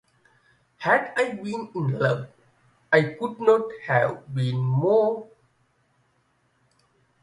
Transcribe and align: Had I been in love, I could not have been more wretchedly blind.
Had 0.77 1.13
I 1.15 1.33
been 1.33 1.69
in 1.75 1.99
love, 1.99 2.25
I 2.91 3.15
could 3.19 3.39
not 3.39 3.69
have 3.85 4.33
been 4.33 4.57
more 4.57 5.17
wretchedly 5.17 5.29
blind. 5.29 5.31